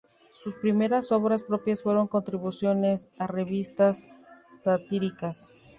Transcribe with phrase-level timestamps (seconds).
[0.31, 4.03] Sus primeras obras propias fueron contribuciones a revistas
[4.47, 5.53] satíricas.